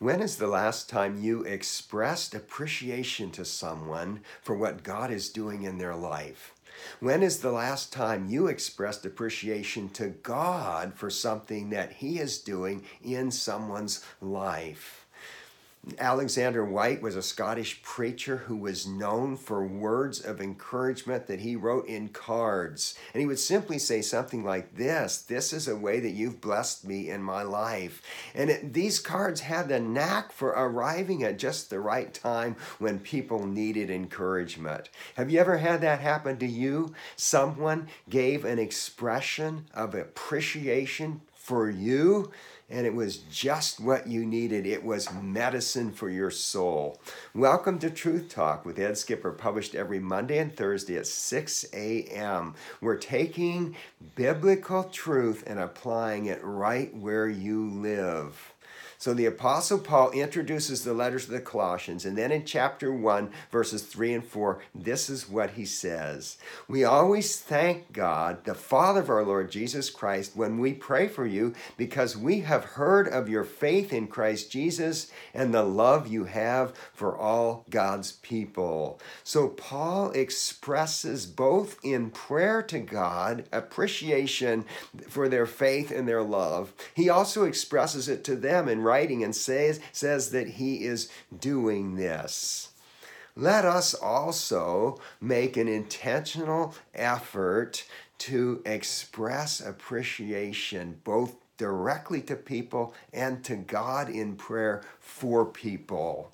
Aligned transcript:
When 0.00 0.22
is 0.22 0.36
the 0.36 0.46
last 0.46 0.88
time 0.88 1.20
you 1.20 1.42
expressed 1.42 2.34
appreciation 2.34 3.30
to 3.32 3.44
someone 3.44 4.22
for 4.40 4.56
what 4.56 4.82
God 4.82 5.10
is 5.10 5.28
doing 5.28 5.64
in 5.64 5.76
their 5.76 5.94
life? 5.94 6.54
When 7.00 7.22
is 7.22 7.40
the 7.40 7.52
last 7.52 7.92
time 7.92 8.30
you 8.30 8.46
expressed 8.46 9.04
appreciation 9.04 9.90
to 9.90 10.08
God 10.08 10.94
for 10.94 11.10
something 11.10 11.68
that 11.68 11.92
He 11.92 12.18
is 12.18 12.38
doing 12.38 12.86
in 13.04 13.30
someone's 13.30 14.02
life? 14.22 14.99
Alexander 15.98 16.62
Whyte 16.62 17.00
was 17.00 17.16
a 17.16 17.22
Scottish 17.22 17.82
preacher 17.82 18.36
who 18.36 18.56
was 18.56 18.86
known 18.86 19.34
for 19.38 19.66
words 19.66 20.20
of 20.20 20.38
encouragement 20.38 21.26
that 21.26 21.40
he 21.40 21.56
wrote 21.56 21.86
in 21.86 22.08
cards. 22.10 22.98
And 23.14 23.20
he 23.22 23.26
would 23.26 23.38
simply 23.38 23.78
say 23.78 24.02
something 24.02 24.44
like 24.44 24.76
this 24.76 25.22
This 25.22 25.54
is 25.54 25.68
a 25.68 25.76
way 25.76 25.98
that 26.00 26.10
you've 26.10 26.40
blessed 26.40 26.86
me 26.86 27.08
in 27.08 27.22
my 27.22 27.42
life. 27.42 28.02
And 28.34 28.50
it, 28.50 28.74
these 28.74 29.00
cards 29.00 29.40
had 29.40 29.68
the 29.68 29.80
knack 29.80 30.32
for 30.32 30.50
arriving 30.50 31.24
at 31.24 31.38
just 31.38 31.70
the 31.70 31.80
right 31.80 32.12
time 32.12 32.56
when 32.78 32.98
people 32.98 33.46
needed 33.46 33.90
encouragement. 33.90 34.90
Have 35.16 35.30
you 35.30 35.40
ever 35.40 35.58
had 35.58 35.80
that 35.80 36.00
happen 36.00 36.36
to 36.38 36.46
you? 36.46 36.94
Someone 37.16 37.88
gave 38.08 38.44
an 38.44 38.58
expression 38.58 39.64
of 39.72 39.94
appreciation 39.94 41.22
for 41.40 41.70
you 41.70 42.30
and 42.68 42.86
it 42.86 42.94
was 42.94 43.16
just 43.16 43.80
what 43.80 44.06
you 44.06 44.24
needed. 44.24 44.64
It 44.64 44.84
was 44.84 45.12
medicine 45.12 45.90
for 45.90 46.08
your 46.08 46.30
soul. 46.30 47.00
Welcome 47.34 47.80
to 47.80 47.90
Truth 47.90 48.28
Talk 48.28 48.64
with 48.64 48.78
Ed 48.78 48.96
Skipper, 48.96 49.32
published 49.32 49.74
every 49.74 49.98
Monday 49.98 50.38
and 50.38 50.54
Thursday 50.54 50.96
at 50.96 51.08
6 51.08 51.66
a.m. 51.72 52.54
We're 52.80 52.96
taking 52.96 53.74
biblical 54.14 54.84
truth 54.84 55.42
and 55.46 55.58
applying 55.58 56.26
it 56.26 56.40
right 56.44 56.94
where 56.94 57.28
you 57.28 57.68
live. 57.68 58.52
So 59.00 59.14
the 59.14 59.24
Apostle 59.24 59.78
Paul 59.78 60.10
introduces 60.10 60.84
the 60.84 60.92
letters 60.92 61.24
to 61.24 61.30
the 61.30 61.40
Colossians, 61.40 62.04
and 62.04 62.18
then 62.18 62.30
in 62.30 62.44
chapter 62.44 62.92
1, 62.92 63.30
verses 63.50 63.82
3 63.82 64.12
and 64.12 64.24
4, 64.24 64.60
this 64.74 65.08
is 65.08 65.26
what 65.26 65.52
he 65.52 65.64
says 65.64 66.36
We 66.68 66.84
always 66.84 67.40
thank 67.40 67.94
God, 67.94 68.44
the 68.44 68.54
Father 68.54 69.00
of 69.00 69.08
our 69.08 69.24
Lord 69.24 69.50
Jesus 69.50 69.88
Christ, 69.88 70.32
when 70.36 70.58
we 70.58 70.74
pray 70.74 71.08
for 71.08 71.24
you, 71.24 71.54
because 71.78 72.14
we 72.14 72.40
have 72.40 72.76
heard 72.76 73.08
of 73.08 73.26
your 73.26 73.42
faith 73.42 73.90
in 73.90 74.06
Christ 74.06 74.52
Jesus 74.52 75.10
and 75.32 75.54
the 75.54 75.62
love 75.62 76.06
you 76.06 76.24
have 76.24 76.74
for 76.92 77.16
all 77.16 77.64
God's 77.70 78.12
people. 78.12 79.00
So 79.24 79.48
Paul 79.48 80.10
expresses 80.10 81.24
both 81.24 81.78
in 81.82 82.10
prayer 82.10 82.62
to 82.64 82.80
God 82.80 83.46
appreciation 83.50 84.66
for 85.08 85.26
their 85.26 85.46
faith 85.46 85.90
and 85.90 86.06
their 86.06 86.22
love. 86.22 86.74
He 87.00 87.08
also 87.08 87.44
expresses 87.44 88.10
it 88.10 88.24
to 88.24 88.36
them 88.36 88.68
in 88.68 88.82
writing 88.82 89.24
and 89.24 89.34
says, 89.34 89.80
says 89.90 90.32
that 90.32 90.48
he 90.48 90.84
is 90.84 91.08
doing 91.36 91.96
this. 91.96 92.72
Let 93.34 93.64
us 93.64 93.94
also 93.94 95.00
make 95.18 95.56
an 95.56 95.66
intentional 95.66 96.74
effort 96.94 97.86
to 98.18 98.60
express 98.66 99.62
appreciation 99.62 101.00
both 101.02 101.36
directly 101.56 102.20
to 102.20 102.36
people 102.36 102.92
and 103.14 103.42
to 103.44 103.56
God 103.56 104.10
in 104.10 104.36
prayer 104.36 104.82
for 104.98 105.46
people. 105.46 106.32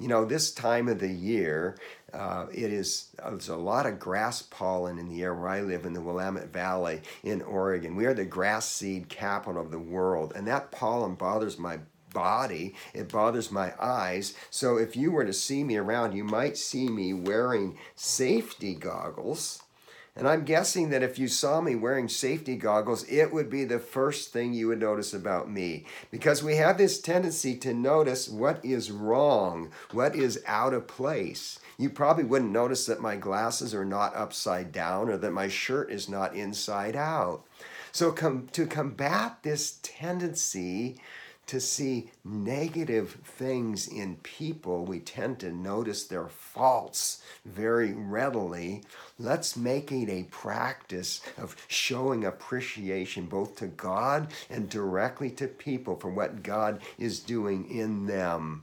You 0.00 0.08
know, 0.08 0.24
this 0.24 0.50
time 0.50 0.88
of 0.88 0.98
the 0.98 1.12
year, 1.12 1.76
uh, 2.14 2.46
it 2.50 2.72
is 2.72 3.08
uh, 3.22 3.30
there's 3.30 3.50
a 3.50 3.56
lot 3.56 3.84
of 3.84 4.00
grass 4.00 4.40
pollen 4.40 4.98
in 4.98 5.10
the 5.10 5.22
air 5.22 5.34
where 5.34 5.50
I 5.50 5.60
live 5.60 5.84
in 5.84 5.92
the 5.92 6.00
Willamette 6.00 6.50
Valley 6.50 7.02
in 7.22 7.42
Oregon. 7.42 7.96
We 7.96 8.06
are 8.06 8.14
the 8.14 8.24
grass 8.24 8.66
seed 8.66 9.10
capital 9.10 9.60
of 9.60 9.70
the 9.70 9.78
world, 9.78 10.32
and 10.34 10.46
that 10.46 10.72
pollen 10.72 11.16
bothers 11.16 11.58
my 11.58 11.80
body. 12.14 12.74
It 12.94 13.12
bothers 13.12 13.52
my 13.52 13.74
eyes. 13.78 14.34
So 14.48 14.78
if 14.78 14.96
you 14.96 15.12
were 15.12 15.26
to 15.26 15.34
see 15.34 15.62
me 15.64 15.76
around, 15.76 16.14
you 16.14 16.24
might 16.24 16.56
see 16.56 16.88
me 16.88 17.12
wearing 17.12 17.76
safety 17.94 18.74
goggles. 18.74 19.62
And 20.20 20.28
I'm 20.28 20.44
guessing 20.44 20.90
that 20.90 21.02
if 21.02 21.18
you 21.18 21.28
saw 21.28 21.62
me 21.62 21.74
wearing 21.74 22.06
safety 22.06 22.54
goggles, 22.54 23.04
it 23.04 23.32
would 23.32 23.48
be 23.48 23.64
the 23.64 23.78
first 23.78 24.34
thing 24.34 24.52
you 24.52 24.68
would 24.68 24.78
notice 24.78 25.14
about 25.14 25.50
me. 25.50 25.86
Because 26.10 26.42
we 26.42 26.56
have 26.56 26.76
this 26.76 27.00
tendency 27.00 27.56
to 27.56 27.72
notice 27.72 28.28
what 28.28 28.62
is 28.62 28.90
wrong, 28.90 29.70
what 29.92 30.14
is 30.14 30.42
out 30.46 30.74
of 30.74 30.86
place. 30.86 31.58
You 31.78 31.88
probably 31.88 32.24
wouldn't 32.24 32.52
notice 32.52 32.84
that 32.84 33.00
my 33.00 33.16
glasses 33.16 33.74
are 33.74 33.86
not 33.86 34.14
upside 34.14 34.72
down 34.72 35.08
or 35.08 35.16
that 35.16 35.32
my 35.32 35.48
shirt 35.48 35.90
is 35.90 36.06
not 36.06 36.36
inside 36.36 36.96
out. 36.96 37.46
So, 37.90 38.12
com- 38.12 38.48
to 38.52 38.66
combat 38.66 39.42
this 39.42 39.78
tendency 39.82 41.00
to 41.50 41.58
see 41.58 42.08
negative 42.24 43.18
things 43.24 43.88
in 43.88 44.14
people, 44.22 44.84
we 44.84 45.00
tend 45.00 45.40
to 45.40 45.50
notice 45.50 46.04
their 46.04 46.28
faults 46.28 47.24
very 47.44 47.92
readily. 47.92 48.84
Let's 49.18 49.56
make 49.56 49.90
it 49.90 50.08
a 50.08 50.28
practice 50.30 51.20
of 51.36 51.56
showing 51.66 52.24
appreciation 52.24 53.26
both 53.26 53.56
to 53.56 53.66
God 53.66 54.32
and 54.48 54.68
directly 54.68 55.28
to 55.30 55.48
people 55.48 55.96
for 55.96 56.08
what 56.08 56.44
God 56.44 56.82
is 56.98 57.18
doing 57.18 57.68
in 57.68 58.06
them 58.06 58.62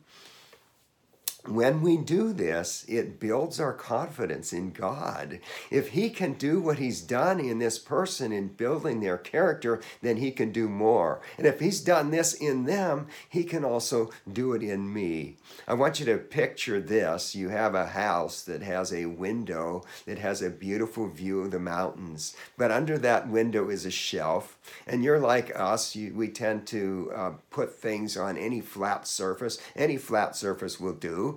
when 1.48 1.82
we 1.82 1.98
do 1.98 2.34
this, 2.34 2.86
it 2.88 3.20
builds 3.20 3.60
our 3.60 3.74
confidence 3.74 4.54
in 4.54 4.72
God. 4.72 5.40
If 5.70 5.90
He 5.90 6.10
can 6.10 6.34
do 6.34 6.60
what 6.60 6.80
He's 6.80 7.02
done 7.02 7.40
in 7.40 7.60
this 7.60 7.80
person 7.80 8.32
in 8.32 8.50
building 8.50 9.00
their 9.00 9.18
character, 9.18 9.82
then 10.02 10.18
He 10.18 10.32
can 10.32 10.52
do 10.52 10.68
more. 10.68 11.22
And 11.38 11.48
if 11.48 11.60
He's 11.60 11.82
done 11.82 12.12
this 12.12 12.34
in 12.34 12.66
them, 12.66 13.08
He 13.30 13.44
can 13.44 13.64
also 13.64 14.10
do 14.32 14.54
it 14.54 14.64
in 14.64 14.94
me. 14.94 15.38
I 15.68 15.74
want 15.74 16.00
you 16.00 16.06
to 16.08 16.18
picture 16.18 16.80
this. 16.80 17.36
You 17.36 17.50
have 17.50 17.76
a 17.76 17.88
house 17.88 18.44
that 18.44 18.62
has 18.62 18.94
a 18.94 19.06
window 19.06 19.84
that 20.06 20.20
has 20.20 20.42
a 20.42 20.50
beautiful 20.50 21.08
view 21.08 21.42
of 21.42 21.52
the 21.52 21.60
mountains, 21.60 22.36
but 22.58 22.72
under 22.72 22.98
that 22.98 23.30
window 23.30 23.70
is 23.70 23.86
a 23.86 23.92
shelf. 23.92 24.58
And 24.86 25.04
you're 25.04 25.20
like 25.20 25.58
us, 25.58 25.96
you, 25.96 26.14
we 26.14 26.28
tend 26.30 26.68
to 26.68 27.12
uh, 27.16 27.32
put 27.50 27.76
things 27.76 28.18
on 28.18 28.38
any 28.38 28.62
flat 28.62 29.08
surface. 29.08 29.60
Any 29.76 29.98
flat 29.98 30.36
surface 30.36 30.80
will 30.80 30.94
do 30.94 31.37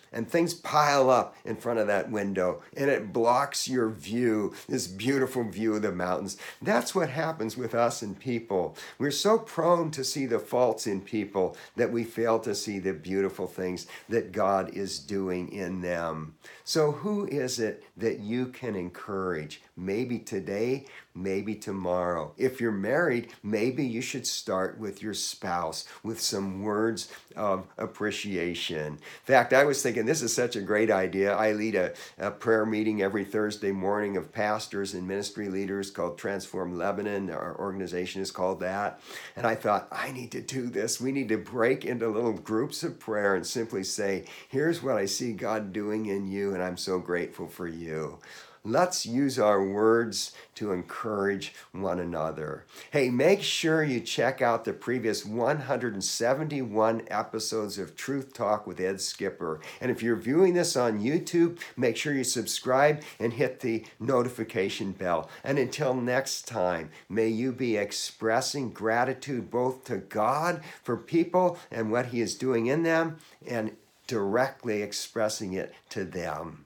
and 0.11 0.29
things 0.29 0.53
pile 0.53 1.09
up 1.09 1.35
in 1.45 1.55
front 1.55 1.79
of 1.79 1.87
that 1.87 2.11
window 2.11 2.61
and 2.75 2.89
it 2.89 3.13
blocks 3.13 3.67
your 3.67 3.89
view, 3.89 4.53
this 4.67 4.87
beautiful 4.87 5.43
view 5.43 5.75
of 5.75 5.81
the 5.81 5.91
mountains. 5.91 6.37
That's 6.61 6.93
what 6.93 7.09
happens 7.09 7.57
with 7.57 7.73
us 7.73 8.01
and 8.01 8.19
people. 8.19 8.75
We're 8.97 9.11
so 9.11 9.37
prone 9.37 9.91
to 9.91 10.03
see 10.03 10.25
the 10.25 10.39
faults 10.39 10.87
in 10.87 11.01
people 11.01 11.55
that 11.75 11.91
we 11.91 12.03
fail 12.03 12.39
to 12.39 12.55
see 12.55 12.79
the 12.79 12.93
beautiful 12.93 13.47
things 13.47 13.87
that 14.09 14.31
God 14.31 14.69
is 14.75 14.99
doing 14.99 15.51
in 15.51 15.81
them. 15.81 16.35
So, 16.63 16.91
who 16.91 17.25
is 17.25 17.59
it 17.59 17.83
that 17.97 18.19
you 18.19 18.47
can 18.47 18.75
encourage? 18.75 19.61
Maybe 19.75 20.19
today, 20.19 20.85
maybe 21.15 21.55
tomorrow. 21.55 22.33
If 22.37 22.61
you're 22.61 22.71
married, 22.71 23.33
maybe 23.43 23.85
you 23.85 24.01
should 24.01 24.27
start 24.27 24.79
with 24.79 25.01
your 25.01 25.13
spouse 25.13 25.85
with 26.03 26.21
some 26.21 26.61
words 26.61 27.11
of 27.35 27.67
appreciation. 27.77 28.93
In 28.93 28.99
fact, 29.23 29.53
I 29.53 29.63
was 29.63 29.81
thinking 30.01 30.09
this 30.09 30.23
is 30.23 30.33
such 30.33 30.55
a 30.55 30.61
great 30.61 30.89
idea. 30.89 31.35
I 31.35 31.51
lead 31.53 31.75
a, 31.75 31.93
a 32.17 32.31
prayer 32.31 32.65
meeting 32.65 33.01
every 33.01 33.23
Thursday 33.23 33.71
morning 33.71 34.17
of 34.17 34.31
pastors 34.31 34.95
and 34.95 35.07
ministry 35.07 35.47
leaders 35.47 35.91
called 35.91 36.17
Transform 36.17 36.75
Lebanon. 36.75 37.29
Our 37.29 37.55
organization 37.59 38.21
is 38.21 38.31
called 38.31 38.61
that. 38.61 38.99
And 39.35 39.45
I 39.45 39.53
thought, 39.55 39.87
I 39.91 40.11
need 40.11 40.31
to 40.31 40.41
do 40.41 40.69
this. 40.69 40.99
We 40.99 41.11
need 41.11 41.29
to 41.29 41.37
break 41.37 41.85
into 41.85 42.07
little 42.09 42.33
groups 42.33 42.83
of 42.83 42.99
prayer 42.99 43.35
and 43.35 43.45
simply 43.45 43.83
say, 43.83 44.25
here's 44.49 44.81
what 44.81 44.97
I 44.97 45.05
see 45.05 45.33
God 45.33 45.71
doing 45.71 46.07
in 46.07 46.27
you, 46.27 46.53
and 46.53 46.63
I'm 46.63 46.77
so 46.77 46.97
grateful 46.99 47.47
for 47.47 47.67
you. 47.67 48.17
Let's 48.63 49.07
use 49.07 49.39
our 49.39 49.63
words 49.65 50.33
to 50.53 50.71
encourage 50.71 51.51
one 51.71 51.99
another. 51.99 52.65
Hey, 52.91 53.09
make 53.09 53.41
sure 53.41 53.83
you 53.83 53.99
check 53.99 54.39
out 54.39 54.65
the 54.65 54.73
previous 54.73 55.25
171 55.25 57.01
episodes 57.07 57.79
of 57.79 57.95
Truth 57.95 58.35
Talk 58.35 58.67
with 58.67 58.79
Ed 58.79 59.01
Skipper. 59.01 59.61
And 59.81 59.89
if 59.89 60.03
you're 60.03 60.15
viewing 60.15 60.53
this 60.53 60.75
on 60.75 61.01
YouTube, 61.01 61.57
make 61.75 61.97
sure 61.97 62.13
you 62.13 62.23
subscribe 62.23 63.01
and 63.19 63.33
hit 63.33 63.61
the 63.61 63.83
notification 63.99 64.91
bell. 64.91 65.27
And 65.43 65.57
until 65.57 65.95
next 65.95 66.47
time, 66.47 66.91
may 67.09 67.29
you 67.29 67.51
be 67.51 67.77
expressing 67.77 68.69
gratitude 68.69 69.49
both 69.49 69.85
to 69.85 69.97
God 69.97 70.61
for 70.83 70.97
people 70.97 71.57
and 71.71 71.91
what 71.91 72.07
He 72.07 72.21
is 72.21 72.35
doing 72.35 72.67
in 72.67 72.83
them 72.83 73.17
and 73.47 73.75
directly 74.05 74.83
expressing 74.83 75.53
it 75.53 75.73
to 75.89 76.05
them. 76.05 76.65